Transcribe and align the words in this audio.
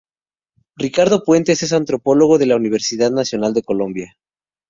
Ricardo 0.77 1.23
Puentes 1.23 1.61
es 1.61 1.73
antropólogo 1.73 2.39
de 2.39 2.47
la 2.47 2.55
Universidad 2.55 3.11
Nacional 3.11 3.53
de 3.53 3.61
Colombia. 3.61 4.17